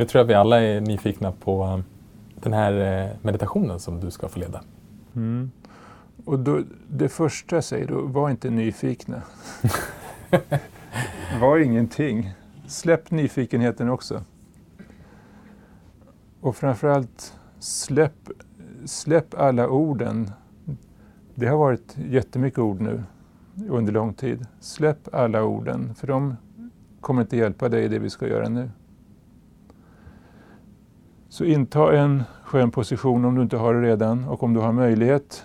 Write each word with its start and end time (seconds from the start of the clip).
Nu 0.00 0.06
tror 0.06 0.20
jag 0.20 0.26
vi 0.26 0.34
alla 0.34 0.62
är 0.62 0.80
nyfikna 0.80 1.32
på 1.32 1.64
um, 1.64 1.84
den 2.34 2.52
här 2.52 2.72
eh, 2.72 3.16
meditationen 3.22 3.80
som 3.80 4.00
du 4.00 4.10
ska 4.10 4.28
få 4.28 4.38
leda. 4.38 4.62
Mm. 5.16 5.50
Och 6.24 6.38
då, 6.38 6.62
det 6.88 7.08
första 7.08 7.56
jag 7.56 7.64
säger 7.64 7.86
då, 7.86 8.00
var 8.00 8.30
inte 8.30 8.50
nyfikna. 8.50 9.22
var 11.40 11.58
ingenting. 11.58 12.32
Släpp 12.66 13.10
nyfikenheten 13.10 13.88
också. 13.88 14.22
Och 16.40 16.56
framförallt 16.56 17.34
släpp, 17.58 18.28
släpp 18.84 19.34
alla 19.34 19.68
orden. 19.68 20.30
Det 21.34 21.46
har 21.46 21.56
varit 21.56 21.96
jättemycket 22.08 22.58
ord 22.58 22.80
nu 22.80 23.02
under 23.68 23.92
lång 23.92 24.14
tid. 24.14 24.46
Släpp 24.60 25.14
alla 25.14 25.44
orden, 25.44 25.94
för 25.94 26.06
de 26.06 26.36
kommer 27.00 27.22
inte 27.22 27.36
hjälpa 27.36 27.68
dig 27.68 27.84
i 27.84 27.88
det 27.88 27.98
vi 27.98 28.10
ska 28.10 28.28
göra 28.28 28.48
nu. 28.48 28.70
Så 31.30 31.44
inta 31.44 31.96
en 31.96 32.22
skön 32.44 32.70
position 32.70 33.24
om 33.24 33.34
du 33.34 33.42
inte 33.42 33.56
har 33.56 33.74
det 33.74 33.80
redan 33.80 34.24
och 34.28 34.42
om 34.42 34.54
du 34.54 34.60
har 34.60 34.72
möjlighet 34.72 35.44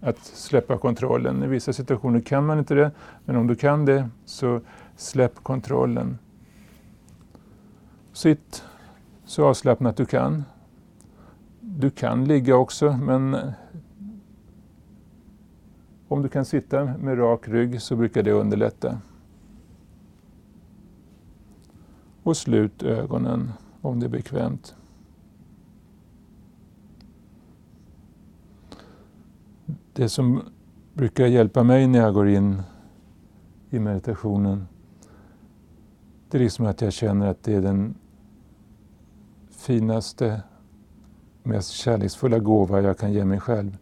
att 0.00 0.18
släppa 0.18 0.78
kontrollen. 0.78 1.42
I 1.42 1.46
vissa 1.46 1.72
situationer 1.72 2.20
kan 2.20 2.46
man 2.46 2.58
inte 2.58 2.74
det, 2.74 2.90
men 3.24 3.36
om 3.36 3.46
du 3.46 3.54
kan 3.54 3.84
det 3.84 4.08
så 4.24 4.60
släpp 4.96 5.34
kontrollen. 5.42 6.18
Sitt 8.12 8.64
så 9.24 9.46
avslappnat 9.46 9.96
du 9.96 10.06
kan. 10.06 10.44
Du 11.60 11.90
kan 11.90 12.24
ligga 12.24 12.56
också, 12.56 12.92
men 12.92 13.36
om 16.08 16.22
du 16.22 16.28
kan 16.28 16.44
sitta 16.44 16.84
med 16.84 17.18
rak 17.18 17.48
rygg 17.48 17.82
så 17.82 17.96
brukar 17.96 18.22
det 18.22 18.32
underlätta. 18.32 18.98
Och 22.22 22.36
slut 22.36 22.82
ögonen 22.82 23.52
om 23.80 24.00
det 24.00 24.06
är 24.06 24.10
bekvämt. 24.10 24.74
Det 29.92 30.08
som 30.08 30.42
brukar 30.94 31.26
hjälpa 31.26 31.62
mig 31.62 31.86
när 31.86 31.98
jag 31.98 32.14
går 32.14 32.28
in 32.28 32.62
i 33.70 33.78
meditationen 33.78 34.66
det 36.32 36.38
är 36.38 36.42
liksom 36.42 36.66
att 36.66 36.80
jag 36.80 36.92
känner 36.92 37.26
att 37.26 37.42
det 37.42 37.54
är 37.54 37.60
den 37.60 37.94
finaste, 39.50 40.42
mest 41.42 41.70
kärleksfulla 41.70 42.38
gåva 42.38 42.80
jag 42.80 42.98
kan 42.98 43.12
ge 43.12 43.24
mig 43.24 43.40
själv. 43.40 43.78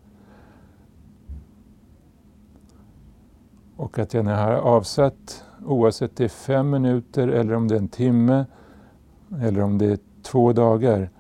Och 3.77 3.98
att 3.98 4.14
jag 4.14 4.25
när 4.25 4.33
jag 4.33 4.38
har 4.38 4.53
avsatt, 4.53 5.44
oavsett 5.64 6.16
det 6.16 6.25
är 6.25 6.28
fem 6.28 6.70
minuter 6.70 7.28
eller 7.28 7.55
om 7.55 7.69
det 7.69 7.75
är 7.75 7.78
en 7.78 7.88
timme 7.88 8.47
eller 9.41 9.61
om 9.61 9.78
det 9.78 9.86
är 9.86 9.98
två 10.22 10.53
dagar, 10.53 11.11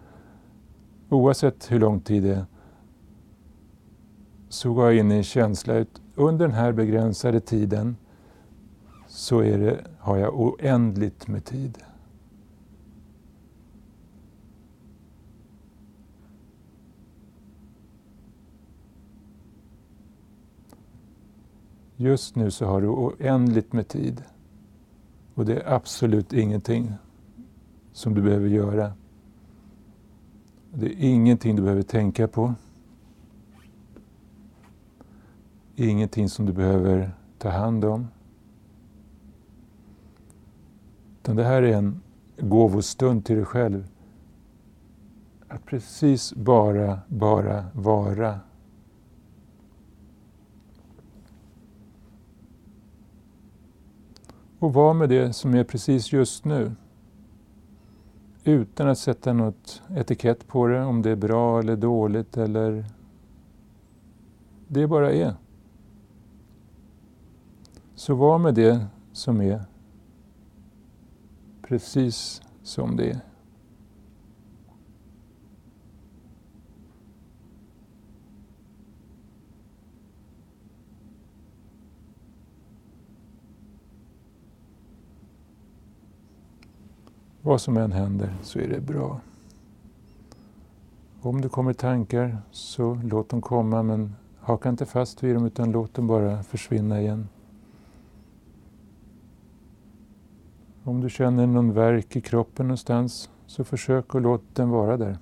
oavsett 1.08 1.72
hur 1.72 1.80
lång 1.80 2.00
tid 2.00 2.22
det 2.22 2.34
är, 2.34 2.44
så 4.50 4.72
går 4.72 4.84
jag 4.84 4.96
in 4.96 5.12
i 5.12 5.14
en 5.14 5.22
känsla 5.22 5.80
att 5.80 6.00
under 6.14 6.46
den 6.46 6.56
här 6.56 6.72
begränsade 6.72 7.40
tiden 7.40 7.96
så 9.06 9.40
är 9.40 9.58
det, 9.58 9.86
har 9.98 10.16
jag 10.16 10.40
oändligt 10.40 11.28
med 11.28 11.44
tid. 11.44 11.78
Just 21.96 22.36
nu 22.36 22.50
så 22.50 22.66
har 22.66 22.80
du 22.80 22.88
oändligt 22.88 23.72
med 23.72 23.88
tid. 23.88 24.22
Och 25.34 25.46
det 25.46 25.60
är 25.60 25.74
absolut 25.74 26.32
ingenting 26.32 26.92
som 27.92 28.14
du 28.14 28.22
behöver 28.22 28.48
göra. 28.48 28.92
Det 30.72 30.86
är 30.86 30.96
ingenting 30.98 31.56
du 31.56 31.62
behöver 31.62 31.82
tänka 31.82 32.28
på. 32.28 32.54
Ingenting 35.76 36.28
som 36.28 36.46
du 36.46 36.52
behöver 36.52 37.10
ta 37.38 37.48
hand 37.48 37.84
om. 37.84 38.08
Utan 41.22 41.36
det 41.36 41.44
här 41.44 41.62
är 41.62 41.76
en 41.76 42.00
gåvostund 42.38 43.24
till 43.24 43.36
dig 43.36 43.44
själv. 43.44 43.88
Att 45.48 45.66
precis 45.66 46.34
bara, 46.34 47.00
bara 47.08 47.64
vara. 47.72 48.40
Och 54.58 54.74
vara 54.74 54.94
med 54.94 55.08
det 55.08 55.32
som 55.32 55.54
är 55.54 55.64
precis 55.64 56.12
just 56.12 56.44
nu. 56.44 56.72
Utan 58.44 58.88
att 58.88 58.98
sätta 58.98 59.32
något 59.32 59.82
etikett 59.90 60.46
på 60.46 60.66
det, 60.66 60.84
om 60.84 61.02
det 61.02 61.10
är 61.10 61.16
bra 61.16 61.58
eller 61.58 61.76
dåligt 61.76 62.36
eller... 62.36 62.84
Det 64.68 64.86
bara 64.86 65.12
är. 65.12 65.34
Så 68.00 68.14
var 68.14 68.38
med 68.38 68.54
det 68.54 68.86
som 69.12 69.40
är 69.40 69.64
precis 71.62 72.42
som 72.62 72.96
det 72.96 73.10
är. 73.10 73.20
Vad 87.42 87.60
som 87.60 87.76
än 87.76 87.92
händer 87.92 88.34
så 88.42 88.58
är 88.58 88.68
det 88.68 88.80
bra. 88.80 89.20
Om 91.20 91.40
det 91.40 91.48
kommer 91.48 91.72
tankar 91.72 92.38
så 92.50 92.94
låt 93.04 93.28
dem 93.28 93.42
komma 93.42 93.82
men 93.82 94.14
haka 94.38 94.68
inte 94.68 94.86
fast 94.86 95.22
vid 95.22 95.34
dem 95.34 95.46
utan 95.46 95.72
låt 95.72 95.94
dem 95.94 96.06
bara 96.06 96.42
försvinna 96.42 97.00
igen. 97.00 97.28
Om 100.84 101.00
du 101.00 101.10
känner 101.10 101.46
någon 101.46 101.72
värk 101.72 102.16
i 102.16 102.20
kroppen 102.20 102.66
någonstans 102.66 103.30
så 103.46 103.64
försök 103.64 104.14
att 104.14 104.22
låta 104.22 104.44
den 104.54 104.70
vara 104.70 104.96
där. 104.96 105.18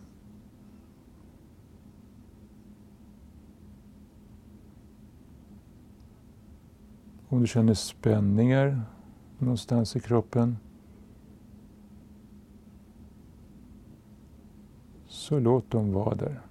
Om 7.29 7.41
du 7.41 7.47
känner 7.47 7.75
spänningar 7.75 8.83
någonstans 9.39 9.97
i 9.97 10.01
kroppen 10.01 10.57
så 15.07 15.39
låt 15.39 15.71
dem 15.71 15.93
vara 15.93 16.15
där. 16.15 16.48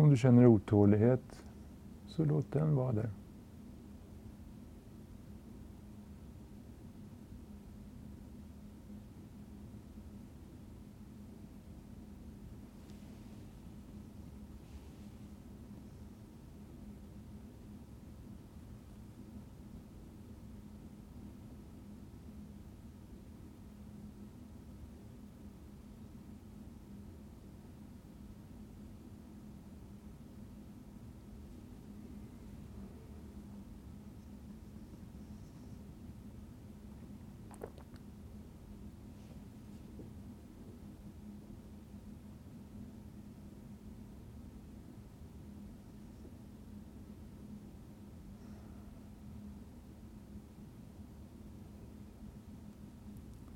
Om 0.00 0.10
du 0.10 0.16
känner 0.16 0.46
otålighet, 0.46 1.42
så 2.06 2.24
låt 2.24 2.52
den 2.52 2.74
vara 2.76 2.92
där. 2.92 3.10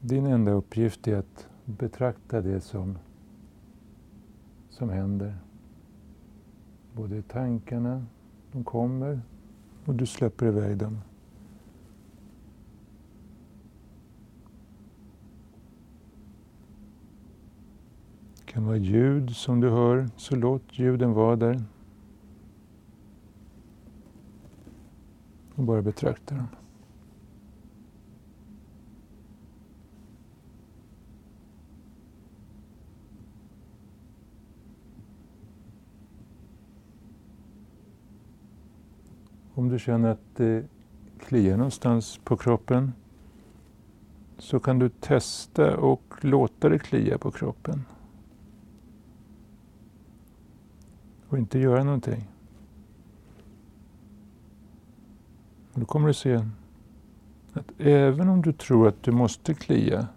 Din 0.06 0.26
enda 0.26 0.52
uppgift 0.52 1.08
är 1.08 1.16
att 1.16 1.48
betrakta 1.64 2.40
det 2.40 2.60
som, 2.60 2.98
som 4.68 4.90
händer. 4.90 5.36
Både 6.92 7.22
tankarna, 7.22 8.06
de 8.52 8.64
kommer 8.64 9.20
och 9.84 9.94
du 9.94 10.06
släpper 10.06 10.46
iväg 10.46 10.76
dem. 10.78 11.00
Det 18.36 18.44
kan 18.52 18.66
vara 18.66 18.76
ljud 18.76 19.36
som 19.36 19.60
du 19.60 19.70
hör, 19.70 20.08
så 20.16 20.36
låt 20.36 20.78
ljuden 20.78 21.12
vara 21.12 21.36
där. 21.36 21.62
Och 25.54 25.64
bara 25.64 25.82
betrakta 25.82 26.34
dem. 26.34 26.46
Om 39.54 39.68
du 39.68 39.78
känner 39.78 40.08
att 40.08 40.36
det 40.36 40.64
kliar 41.18 41.56
någonstans 41.56 42.20
på 42.24 42.36
kroppen 42.36 42.92
så 44.38 44.60
kan 44.60 44.78
du 44.78 44.88
testa 44.88 45.76
och 45.76 46.02
låta 46.20 46.68
det 46.68 46.78
klia 46.78 47.18
på 47.18 47.30
kroppen. 47.30 47.84
Och 51.28 51.38
inte 51.38 51.58
göra 51.58 51.84
någonting. 51.84 52.28
Och 55.72 55.80
då 55.80 55.86
kommer 55.86 56.08
du 56.08 56.14
se 56.14 56.34
att 57.52 57.72
även 57.78 58.28
om 58.28 58.42
du 58.42 58.52
tror 58.52 58.88
att 58.88 59.02
du 59.02 59.12
måste 59.12 59.54
klia 59.54 60.08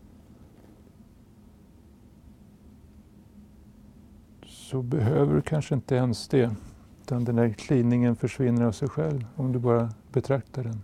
så 4.46 4.82
behöver 4.82 5.36
du 5.36 5.42
kanske 5.42 5.76
inte 5.76 5.96
ens 5.96 6.28
det. 6.28 6.56
Utan 7.08 7.26
den 7.26 7.36
där 7.36 7.50
kliningen 7.50 8.16
försvinner 8.16 8.66
av 8.66 8.72
sig 8.72 8.90
själv 8.90 9.26
om 9.36 9.52
du 9.52 9.60
bara 9.60 9.90
betraktar 10.12 10.64
den. 10.64 10.84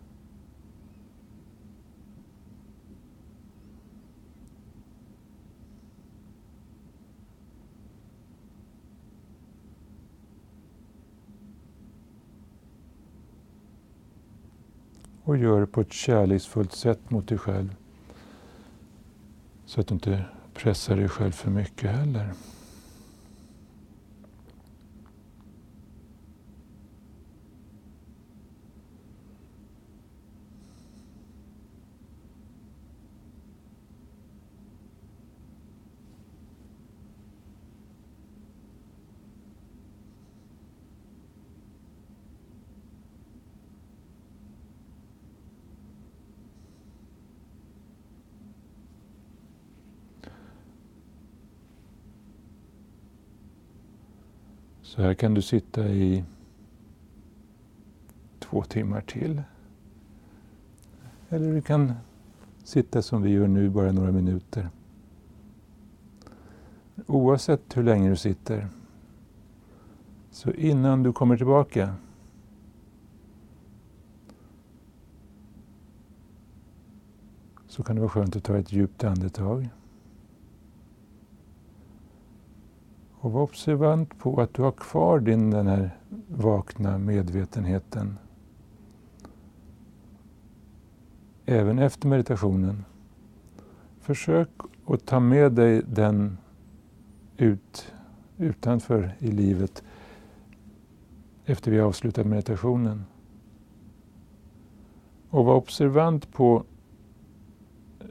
Och 15.24 15.38
gör 15.38 15.60
det 15.62 15.68
på 15.68 15.82
ett 15.82 15.94
kärleksfullt 15.94 16.72
sätt 16.72 17.10
mot 17.10 17.28
dig 17.28 17.38
själv. 17.38 17.76
Så 19.66 19.82
att 19.82 19.88
du 19.88 19.94
inte 19.94 20.26
pressar 20.54 20.96
dig 20.96 21.10
själv 21.10 21.32
för 21.32 21.52
mycket 21.52 21.92
heller. 21.92 22.34
Så 54.96 55.02
här 55.02 55.14
kan 55.14 55.34
du 55.34 55.42
sitta 55.42 55.88
i 55.88 56.24
två 58.40 58.64
timmar 58.64 59.02
till. 59.02 59.42
Eller 61.30 61.54
du 61.54 61.62
kan 61.62 61.94
sitta 62.64 63.02
som 63.02 63.22
vi 63.22 63.30
gör 63.30 63.48
nu, 63.48 63.70
bara 63.70 63.92
några 63.92 64.12
minuter. 64.12 64.70
Oavsett 67.08 67.78
hur 67.78 67.84
länge 67.84 68.10
du 68.10 68.16
sitter, 68.16 68.68
så 70.32 70.52
innan 70.52 71.04
du 71.04 71.14
kommer 71.14 71.38
tillbaka 71.38 71.96
så 77.68 77.84
kan 77.84 77.96
det 77.96 78.02
vara 78.02 78.12
skönt 78.12 78.36
att 78.36 78.44
ta 78.44 78.58
ett 78.58 78.72
djupt 78.72 79.04
andetag. 79.04 79.70
Och 83.24 83.32
var 83.32 83.42
observant 83.42 84.20
på 84.20 84.42
att 84.42 84.54
du 84.54 84.62
har 84.62 84.72
kvar 84.72 85.20
din 85.20 85.52
den 85.52 85.68
här 85.68 85.98
vakna 86.28 86.98
medvetenheten. 86.98 88.18
Även 91.46 91.80
efter 91.80 92.08
meditationen. 92.08 92.86
Försök 94.00 94.50
att 94.86 95.06
ta 95.06 95.20
med 95.20 95.52
dig 95.52 95.82
den 95.88 96.38
ut 97.38 97.94
utanför 98.38 99.16
i 99.20 99.32
livet 99.32 99.84
efter 101.46 101.72
vi 101.72 101.80
har 101.80 101.88
avslutat 101.88 102.26
meditationen. 102.26 103.06
Och 105.30 105.46
var 105.46 105.56
observant 105.56 106.34
på 106.34 106.64
eh, 108.00 108.06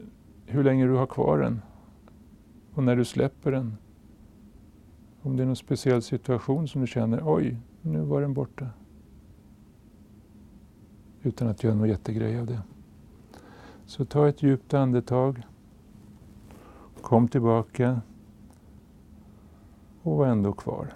hur 0.46 0.64
länge 0.64 0.86
du 0.86 0.94
har 0.94 1.06
kvar 1.06 1.38
den 1.38 1.62
och 2.74 2.84
när 2.84 2.96
du 2.96 3.04
släpper 3.04 3.52
den. 3.52 3.76
Om 5.22 5.36
det 5.36 5.42
är 5.42 5.46
någon 5.46 5.56
speciell 5.56 6.02
situation 6.02 6.68
som 6.68 6.80
du 6.80 6.86
känner, 6.86 7.22
oj, 7.24 7.56
nu 7.82 8.00
var 8.00 8.20
den 8.20 8.34
borta. 8.34 8.66
Utan 11.22 11.48
att 11.48 11.64
göra 11.64 11.74
någon 11.74 11.88
jättegrej 11.88 12.40
av 12.40 12.46
det. 12.46 12.62
Så 13.86 14.04
ta 14.04 14.28
ett 14.28 14.42
djupt 14.42 14.74
andetag. 14.74 15.42
Kom 17.00 17.28
tillbaka 17.28 18.00
och 20.02 20.16
var 20.16 20.26
ändå 20.26 20.52
kvar. 20.52 20.94